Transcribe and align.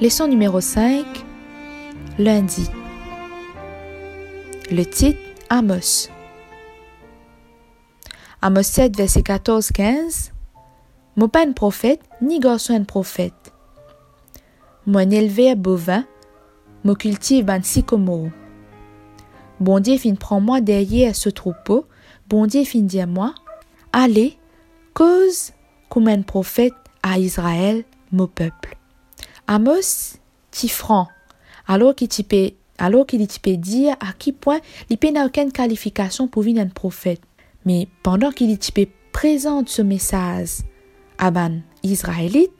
Leçon 0.00 0.28
numéro 0.28 0.62
5. 0.62 1.04
Lundi. 2.18 2.70
Le 4.70 4.82
titre 4.84 5.20
Amos. 5.50 6.08
Amos 8.40 8.62
7, 8.62 8.96
verset 8.96 9.20
14-15. 9.20 10.30
Moi 11.16 11.28
pas 11.28 11.46
un 11.46 11.52
prophète, 11.52 12.00
ni 12.22 12.40
garçon 12.40 12.72
un 12.72 12.84
prophète. 12.84 13.52
Moi 14.86 15.02
un 15.02 15.10
éleveur 15.10 15.54
bovin, 15.56 16.06
moi 16.82 16.96
cultive 16.96 17.50
un 17.50 17.60
sycomore. 17.60 18.30
Bon 19.60 19.80
Dieu 19.80 19.98
fin 19.98 20.14
prend 20.14 20.40
moi 20.40 20.62
derrière 20.62 21.14
ce 21.14 21.28
troupeau, 21.28 21.84
bon 22.26 22.46
Dieu 22.46 22.64
fin 22.64 22.80
dire 22.80 23.06
moi, 23.06 23.34
allez, 23.92 24.38
cause 24.94 25.52
comme 25.90 26.08
un 26.08 26.22
prophète 26.22 26.72
à 27.02 27.18
Israël, 27.18 27.84
mon 28.12 28.28
peuple. 28.28 28.79
Amos, 29.52 30.14
ti 30.52 30.68
franc, 30.68 31.08
alors 31.66 31.96
qu'il 31.96 32.08
peut, 32.24 32.52
alors 32.78 33.04
qu'il 33.04 33.26
dire 33.26 33.96
à 33.98 34.12
qui 34.16 34.30
point 34.30 34.60
il 34.88 35.12
n'a 35.12 35.26
aucune 35.26 35.50
qualification 35.50 36.28
pour 36.28 36.44
venir 36.44 36.62
un 36.62 36.68
prophète. 36.68 37.20
Mais 37.66 37.88
pendant 38.04 38.30
qu'il 38.30 38.56
peut 38.56 38.86
présente 39.10 39.68
ce 39.68 39.82
message 39.82 40.58
à 41.18 41.32
ban 41.32 41.62
israélite, 41.82 42.52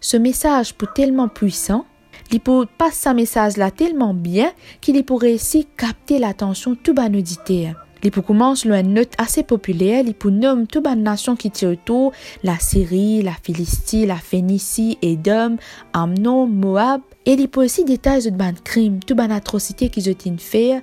ce 0.00 0.16
message 0.16 0.72
peut 0.72 0.88
tellement 0.94 1.28
puissant, 1.28 1.84
il 2.32 2.40
peut 2.40 2.64
passer 2.78 3.10
ce 3.10 3.14
message 3.14 3.58
là 3.58 3.70
tellement 3.70 4.14
bien 4.14 4.50
qu'il 4.80 5.04
pourrait 5.04 5.28
réussir 5.28 5.64
capter 5.76 6.18
l'attention 6.18 6.74
tout 6.82 6.94
ban. 6.94 7.74
Il 8.02 8.10
peut 8.10 8.22
commencer 8.22 8.68
une 8.68 8.94
note 8.94 9.12
assez 9.18 9.42
populaire, 9.42 10.04
il 10.06 10.14
peut 10.14 10.30
nommer 10.30 10.66
toute 10.66 10.84
la 10.84 10.94
nation 10.94 11.36
qui 11.36 11.50
tient 11.50 11.70
autour, 11.70 12.12
la 12.42 12.58
Syrie, 12.58 13.22
la 13.22 13.32
Philistie, 13.42 14.06
la 14.06 14.16
Phénicie, 14.16 14.98
Édom, 15.02 15.56
Amnon, 15.92 16.46
Moab, 16.46 17.00
et 17.26 17.32
il 17.32 17.48
peut 17.48 17.64
aussi 17.64 17.84
détailler 17.84 18.30
de 18.30 18.36
ban 18.36 18.52
crime, 18.62 19.00
toute 19.00 19.16
ban 19.16 19.30
atrocité 19.30 19.88
qu'ils 19.88 20.08
ont 20.10 20.38
fait, 20.38 20.82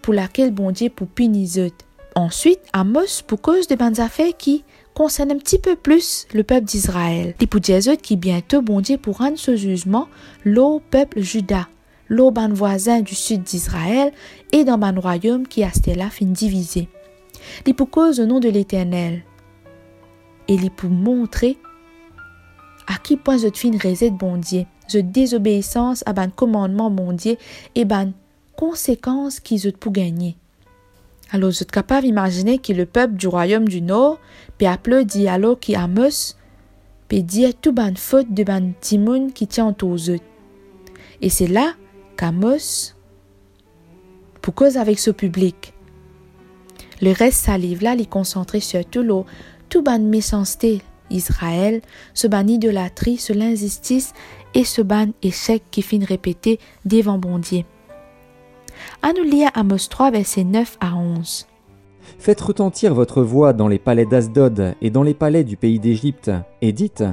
pour 0.00 0.14
laquelle 0.14 0.52
bon 0.52 0.70
Dieu 0.70 0.88
pour 0.90 1.06
punir 1.06 1.70
Ensuite, 2.14 2.60
Amos 2.74 3.22
pour 3.26 3.40
cause 3.40 3.68
de 3.68 3.74
bonnes 3.74 3.98
affaires 4.00 4.36
qui 4.36 4.64
concernent 4.94 5.32
un 5.32 5.38
petit 5.38 5.58
peu 5.58 5.76
plus 5.76 6.26
le 6.34 6.42
peuple 6.42 6.66
d'Israël. 6.66 7.34
Les 7.40 7.96
qui 7.96 8.16
bientôt 8.16 8.60
bon 8.60 8.82
pour 9.00 9.18
rendre 9.18 9.38
ce 9.38 9.56
jugement 9.56 10.08
l'au 10.44 10.82
peuple 10.90 11.20
Juda, 11.20 11.68
l'au 12.12 12.30
ban 12.30 12.50
voisin 12.52 13.00
du 13.00 13.14
sud 13.14 13.42
d'Israël 13.42 14.12
et 14.52 14.64
dans 14.64 14.76
ban 14.76 15.00
royaume 15.00 15.48
qui 15.48 15.64
a 15.64 15.70
là 15.96 16.10
fin 16.10 16.26
divisé. 16.26 16.88
Les 17.66 17.72
pour 17.72 17.88
cause 17.88 18.20
au 18.20 18.26
nom 18.26 18.38
de 18.38 18.50
l'Éternel. 18.50 19.22
Et 20.46 20.58
les 20.58 20.68
pour 20.68 20.90
montrer 20.90 21.56
à 22.86 22.98
qui 22.98 23.16
point 23.16 23.38
je 23.38 23.48
fin 23.54 23.70
de 23.70 24.10
bon 24.10 24.36
Dieu, 24.36 24.66
je 24.92 24.98
désobéissance 24.98 26.02
à 26.04 26.12
ban 26.12 26.28
commandement 26.28 26.90
bon 26.90 27.14
Dieu 27.14 27.36
et 27.74 27.86
ban 27.86 28.12
conséquences 28.56 29.40
qu'ils 29.40 29.66
ont 29.66 29.72
pour 29.72 29.92
gagner. 29.92 30.36
Alors, 31.30 31.48
vous 31.48 31.62
êtes 31.62 31.70
capable 31.70 32.04
d'imaginer 32.04 32.58
que 32.58 32.74
le 32.74 32.84
peuple 32.84 33.14
du 33.14 33.26
royaume 33.26 33.66
du 33.66 33.80
Nord 33.80 34.18
peut 34.58 34.66
applaudir 34.66 35.32
alors 35.32 35.58
qui 35.58 35.74
Amos 35.74 36.34
peut 37.08 37.22
dire 37.22 37.52
tout 37.58 37.72
ban 37.72 37.94
faute 37.96 38.34
de 38.34 38.44
ban 38.44 38.72
timoun 38.82 39.32
qui 39.32 39.46
tient 39.46 39.74
aux 39.82 40.10
eux. 40.10 40.20
Et 41.22 41.30
c'est 41.30 41.46
là 41.46 41.72
qu'Amos, 42.16 42.94
pour 44.40 44.54
cause 44.54 44.76
avec 44.76 44.98
ce 44.98 45.10
public, 45.10 45.74
le 47.00 47.12
reste 47.12 47.44
salive 47.44 47.82
là, 47.82 47.94
il 47.98 48.08
concentré 48.08 48.60
sur 48.60 48.84
tout 48.84 49.02
l'eau, 49.02 49.26
tout 49.68 49.82
ban 49.82 49.98
méchanceté 49.98 50.82
Israël, 51.10 51.82
ce 52.14 52.26
ban 52.26 52.46
idolâtrie, 52.46 53.18
ce 53.18 53.32
l'injustice 53.32 54.12
et 54.54 54.64
ce 54.64 54.82
ban 54.82 55.08
échec 55.22 55.62
qui 55.70 55.82
finit 55.82 56.04
répété 56.04 56.58
devant 56.84 57.18
bon 57.18 57.38
Dieu. 57.38 57.62
À 59.02 59.12
nous 59.12 59.24
lire 59.24 59.50
Amos 59.54 59.88
3, 59.88 60.10
versets 60.10 60.44
9 60.44 60.78
à 60.80 60.94
11. 60.96 61.46
Faites 62.18 62.40
retentir 62.40 62.94
votre 62.94 63.22
voix 63.22 63.52
dans 63.52 63.68
les 63.68 63.78
palais 63.78 64.06
d'Asdod 64.06 64.74
et 64.80 64.90
dans 64.90 65.02
les 65.02 65.14
palais 65.14 65.44
du 65.44 65.56
pays 65.56 65.78
d'Égypte, 65.78 66.30
et 66.60 66.72
dites 66.72 67.04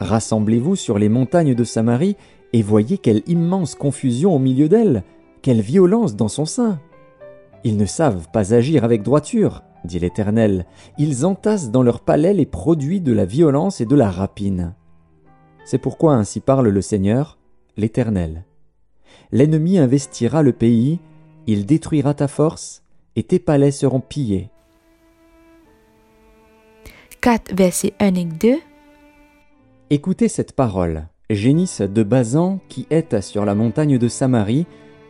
Rassemblez-vous 0.00 0.76
sur 0.76 0.98
les 0.98 1.08
montagnes 1.08 1.54
de 1.54 1.64
Samarie, 1.64 2.16
et 2.56 2.62
voyez 2.62 2.96
quelle 2.96 3.22
immense 3.26 3.74
confusion 3.74 4.34
au 4.34 4.38
milieu 4.38 4.68
d'elles, 4.68 5.04
quelle 5.42 5.60
violence 5.60 6.16
dans 6.16 6.28
son 6.28 6.46
sein. 6.46 6.80
Ils 7.64 7.76
ne 7.76 7.86
savent 7.86 8.28
pas 8.32 8.54
agir 8.54 8.82
avec 8.82 9.02
droiture, 9.02 9.62
dit 9.84 9.98
l'Éternel, 9.98 10.64
ils 10.96 11.26
entassent 11.26 11.70
dans 11.70 11.82
leurs 11.82 12.00
palais 12.00 12.32
les 12.32 12.46
produits 12.46 13.00
de 13.00 13.12
la 13.12 13.24
violence 13.24 13.80
et 13.80 13.86
de 13.86 13.94
la 13.94 14.10
rapine. 14.10 14.74
C'est 15.64 15.78
pourquoi 15.78 16.14
ainsi 16.14 16.40
parle 16.40 16.68
le 16.68 16.80
Seigneur, 16.80 17.38
l'Éternel 17.76 18.44
l'ennemi 19.32 19.78
investira 19.78 20.42
le 20.42 20.52
pays, 20.52 20.98
il 21.46 21.66
détruira 21.66 22.14
ta 22.14 22.28
force, 22.28 22.82
et 23.14 23.22
tes 23.22 23.38
palais 23.38 23.70
seront 23.70 24.00
pillés. 24.00 24.50
4 27.20 27.54
versets 27.54 27.94
1 27.98 28.14
et 28.14 28.24
2 28.24 28.56
Écoutez 29.90 30.28
cette 30.28 30.52
parole, 30.52 31.08
génisse 31.30 31.80
de 31.80 32.02
Bazan 32.02 32.60
qui 32.68 32.86
êtes 32.90 33.20
sur 33.20 33.44
la 33.44 33.54
montagne 33.54 33.98
de 33.98 34.08
Samarie, 34.08 34.66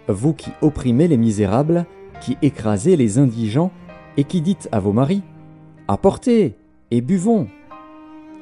vous 0.08 0.32
qui 0.32 0.50
opprimez 0.62 1.08
les 1.08 1.16
misérables, 1.16 1.86
qui 2.20 2.36
écrasez 2.42 2.96
les 2.96 3.18
indigents, 3.18 3.70
et 4.16 4.24
qui 4.24 4.40
dites 4.40 4.68
à 4.72 4.80
vos 4.80 4.92
maris, 4.92 5.22
Apportez 5.88 6.56
et 6.90 7.00
buvons. 7.00 7.48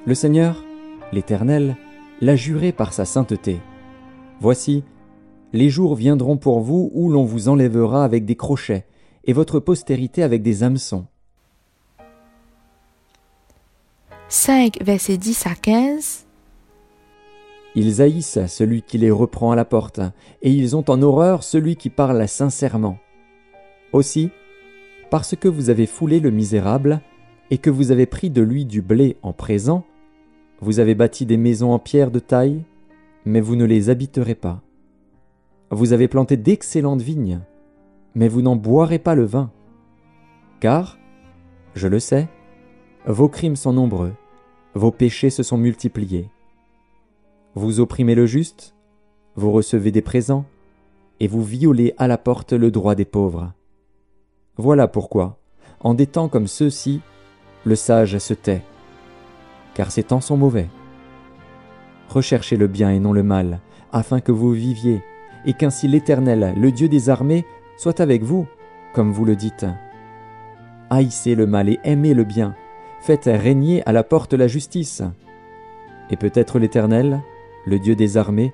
Le 0.07 0.15
Seigneur, 0.15 0.65
l'Éternel, 1.13 1.77
l'a 2.21 2.37
juré 2.37 2.73
par 2.73 2.93
sa 2.93 3.05
sainteté. 3.05 3.61
Voici, 4.41 4.85
les 5.53 5.69
jours 5.69 5.95
viendront 5.95 6.37
pour 6.37 6.61
vous 6.61 6.91
où 6.95 7.11
l'on 7.11 7.25
vous 7.25 7.49
enlèvera 7.49 8.05
avec 8.05 8.25
des 8.25 8.37
crochets, 8.37 8.87
et 9.25 9.33
votre 9.33 9.61
postérité 9.61 10.23
avec 10.23 10.43
des 10.43 10.63
hameçons. 10.63 11.07
5, 14.29 14.83
versets 14.83 15.17
10 15.17 15.47
à 15.47 15.55
15 15.55 16.24
Ils 17.75 18.01
haïssent 18.01 18.47
celui 18.47 18.83
qui 18.83 18.99
les 18.99 19.11
reprend 19.11 19.51
à 19.51 19.57
la 19.57 19.65
porte, 19.65 20.01
et 20.43 20.51
ils 20.51 20.77
ont 20.77 20.85
en 20.89 21.03
horreur 21.03 21.43
celui 21.43 21.77
qui 21.77 21.91
parle 21.91 22.27
sincèrement. 22.29 22.99
Aussi, 23.93 24.31
parce 25.11 25.35
que 25.37 25.49
vous 25.49 25.71
avez 25.71 25.87
foulé 25.87 26.21
le 26.21 26.31
misérable, 26.31 27.01
et 27.51 27.59
que 27.59 27.71
vous 27.71 27.91
avez 27.93 28.07
pris 28.07 28.31
de 28.31 28.43
lui 28.43 28.65
du 28.65 28.81
blé 28.81 29.17
en 29.23 29.33
présent, 29.33 29.85
vous 30.61 30.79
avez 30.81 30.95
bâti 30.95 31.27
des 31.27 31.37
maisons 31.37 31.73
en 31.73 31.79
pierre 31.79 32.11
de 32.11 32.19
taille, 32.19 32.65
mais 33.25 33.41
vous 33.41 33.57
ne 33.57 33.65
les 33.65 33.91
habiterez 33.91 34.35
pas. 34.35 34.63
Vous 35.71 35.93
avez 35.93 36.09
planté 36.09 36.37
d'excellentes 36.37 37.03
vignes, 37.03 37.41
mais 38.15 38.29
vous 38.29 38.43
n'en 38.43 38.57
boirez 38.57 38.99
pas 38.99 39.15
le 39.15 39.25
vin. 39.25 39.51
Car, 40.61 40.99
je 41.75 41.89
le 41.89 41.99
sais, 41.99 42.29
vos 43.07 43.29
crimes 43.29 43.57
sont 43.57 43.73
nombreux, 43.73 44.13
vos 44.75 44.91
péchés 44.91 45.31
se 45.31 45.43
sont 45.43 45.59
multipliés. 45.59 46.31
Vous 47.57 47.79
opprimez 47.79 48.17
le 48.17 48.27
juste, 48.27 48.75
vous 49.37 49.53
recevez 49.53 49.93
des 49.93 50.03
présents, 50.03 50.45
et 51.21 51.29
vous 51.29 51.45
violez 51.45 51.95
à 51.99 52.09
la 52.09 52.19
porte 52.19 52.53
le 52.53 52.73
droit 52.73 52.97
des 52.97 53.05
pauvres. 53.05 53.53
Voilà 54.57 54.89
pourquoi, 54.89 55.39
en 55.79 55.95
des 55.95 56.09
temps 56.09 56.29
comme 56.29 56.49
ceux-ci, 56.49 57.01
le 57.65 57.77
sage 57.77 58.19
se 58.19 58.35
tait, 58.35 58.63
car 59.75 59.93
ces 59.93 60.03
temps 60.03 60.21
sont 60.21 60.37
mauvais. 60.37 60.69
Recherchez 62.09 62.57
le 62.57 62.67
bien 62.67 62.91
et 62.91 62.99
non 62.99 63.13
le 63.13 63.23
mal, 63.23 63.61
afin 63.93 64.21
que 64.21 64.33
vous 64.33 64.51
viviez 64.51 65.05
et 65.47 65.53
qu'ainsi 65.53 65.87
l'Éternel, 65.87 66.55
le 66.57 66.73
Dieu 66.73 66.89
des 66.89 67.09
armées, 67.09 67.45
soit 67.77 68.01
avec 68.01 68.25
vous, 68.25 68.47
comme 68.95 69.13
vous 69.13 69.25
le 69.25 69.37
dites. 69.37 69.67
Haïssez 70.91 71.37
le 71.37 71.47
mal 71.47 71.69
et 71.69 71.79
aimez 71.85 72.15
le 72.15 72.25
bien, 72.25 72.57
faites 73.01 73.31
régner 73.33 73.87
à 73.87 73.93
la 73.93 74.03
porte 74.03 74.35
la 74.35 74.49
justice. 74.49 75.03
Et 76.11 76.17
peut-être 76.17 76.59
l'Éternel, 76.59 77.21
le 77.67 77.79
Dieu 77.79 77.95
des 77.95 78.17
armées, 78.17 78.53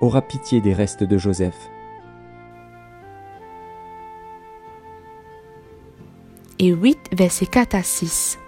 aura 0.00 0.22
pitié 0.22 0.60
des 0.60 0.72
restes 0.72 1.04
de 1.04 1.18
Joseph. 1.18 1.70
Et 6.58 6.68
8, 6.68 7.10
versets 7.12 7.46
4 7.46 7.74
à 7.74 7.82
6. 7.82 8.38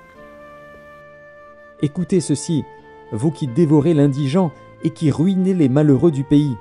Écoutez 1.82 2.20
ceci, 2.20 2.64
vous 3.12 3.30
qui 3.30 3.46
dévorez 3.46 3.94
l'indigent 3.94 4.52
et 4.84 4.90
qui 4.90 5.10
ruinez 5.10 5.54
les 5.54 5.68
malheureux 5.68 6.10
du 6.10 6.24
pays. 6.24 6.56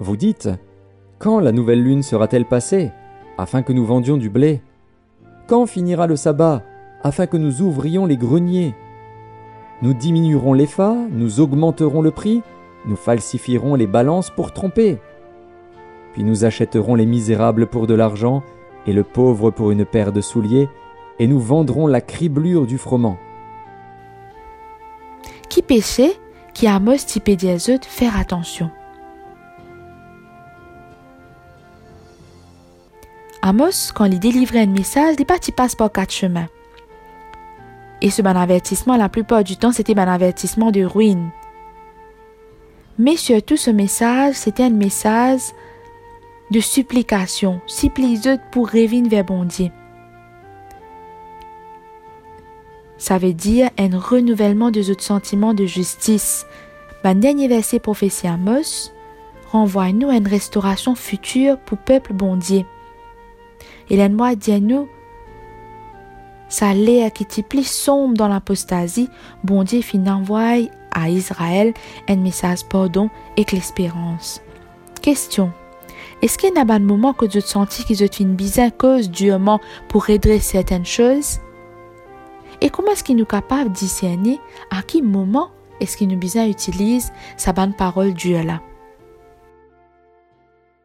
Vous 0.00 0.16
dites 0.16 0.48
Quand 1.18 1.40
la 1.40 1.52
nouvelle 1.52 1.82
lune 1.82 2.02
sera-t-elle 2.02 2.44
passée, 2.44 2.90
afin 3.36 3.62
que 3.62 3.72
nous 3.72 3.86
vendions 3.86 4.16
du 4.16 4.30
blé? 4.30 4.60
Quand 5.46 5.66
finira 5.66 6.06
le 6.06 6.16
sabbat, 6.16 6.64
afin 7.02 7.26
que 7.26 7.36
nous 7.36 7.62
ouvrions 7.62 8.04
les 8.04 8.16
greniers? 8.16 8.74
Nous 9.80 9.94
diminuerons 9.94 10.54
les 10.54 10.66
fa, 10.66 10.94
nous 11.10 11.40
augmenterons 11.40 12.02
le 12.02 12.10
prix, 12.10 12.42
nous 12.84 12.96
falsifierons 12.96 13.74
les 13.76 13.86
balances 13.86 14.30
pour 14.30 14.52
tromper. 14.52 14.98
Puis 16.12 16.24
nous 16.24 16.44
achèterons 16.44 16.96
les 16.96 17.06
misérables 17.06 17.66
pour 17.66 17.86
de 17.86 17.94
l'argent, 17.94 18.42
et 18.86 18.92
le 18.92 19.04
pauvre 19.04 19.50
pour 19.50 19.70
une 19.70 19.84
paire 19.84 20.12
de 20.12 20.20
souliers, 20.20 20.68
et 21.18 21.26
nous 21.26 21.38
vendrons 21.38 21.86
la 21.86 22.00
criblure 22.00 22.66
du 22.66 22.78
froment. 22.78 23.18
Qui 25.48 25.62
péchait 25.62 26.16
qui 26.54 26.66
Amos 26.66 26.96
typé 27.06 27.36
faire 27.36 28.18
attention. 28.18 28.70
Amos, 33.42 33.92
quand 33.94 34.06
il 34.06 34.18
délivrait 34.18 34.62
un 34.62 34.66
message, 34.66 35.14
il 35.20 35.24
pas 35.24 35.38
passe 35.56 35.76
par 35.76 35.92
quatre 35.92 36.12
chemins. 36.12 36.48
Et 38.00 38.10
ce 38.10 38.22
avertissement, 38.22 38.96
la 38.96 39.08
plupart 39.08 39.44
du 39.44 39.56
temps, 39.56 39.72
c'était 39.72 39.98
un 39.98 40.08
avertissement 40.08 40.70
de 40.70 40.84
ruine. 40.84 41.30
Mais 42.98 43.16
surtout, 43.16 43.56
ce 43.56 43.70
message, 43.70 44.34
c'était 44.34 44.64
un 44.64 44.70
message 44.70 45.40
de 46.50 46.60
supplication, 46.60 47.60
supplie 47.66 48.20
pour 48.52 48.68
revenir 48.70 49.10
vers 49.10 49.24
bon 49.24 49.44
Dieu. 49.44 49.70
Ça 52.96 53.18
veut 53.18 53.32
dire 53.32 53.70
un 53.78 53.96
renouvellement 53.96 54.70
de 54.70 54.90
autres 54.90 55.04
sentiments 55.04 55.54
de 55.54 55.66
justice. 55.66 56.46
Ben 57.04 57.14
dernier 57.14 57.46
verset 57.46 57.78
prophétie 57.78 58.26
Amos 58.26 58.90
renvoie-nous 59.52 60.10
à 60.10 60.16
une 60.16 60.26
restauration 60.26 60.96
future 60.96 61.58
pour 61.60 61.78
peuple 61.78 62.12
bon 62.12 62.36
Dieu. 62.36 62.62
Et 63.88 63.96
l'ennemi 63.96 64.36
dit 64.36 64.60
nous, 64.60 64.88
qui 67.10 67.40
est 67.40 67.48
plus 67.48 67.66
sombre 67.66 68.14
dans 68.14 68.28
l'apostasie, 68.28 69.08
bon 69.44 69.64
Dieu 69.64 69.82
fin 69.82 70.06
envoie 70.06 70.56
à 70.90 71.08
Israël 71.10 71.74
un 72.08 72.16
message 72.16 72.64
pardon 72.68 73.10
et 73.36 73.44
l'espérance. 73.52 74.40
Question. 75.02 75.52
Est-ce 76.22 76.38
qu'il 76.38 76.52
y 76.54 76.58
a 76.58 76.64
un 76.68 76.78
moment 76.78 77.12
que 77.12 77.26
tu 77.26 77.40
senti 77.40 77.84
qu'ils 77.84 78.02
ont 78.02 78.06
une 78.06 78.34
bizarre 78.34 78.76
cause 78.76 79.10
durement 79.10 79.60
pour 79.88 80.06
redresser 80.06 80.52
certaines 80.52 80.86
choses? 80.86 81.38
Et 82.60 82.70
comment 82.70 82.90
est-ce 82.92 83.04
qu'il 83.04 83.16
nous 83.16 83.24
capable 83.24 83.70
de 83.70 83.74
discerner 83.74 84.40
à 84.70 84.82
quel 84.82 85.04
moment 85.04 85.50
est-ce 85.80 85.96
qu'il 85.96 86.08
utilise 86.48 87.12
sa 87.36 87.52
bonne 87.52 87.72
parole 87.72 88.14
Dieu 88.14 88.42
là? 88.42 88.60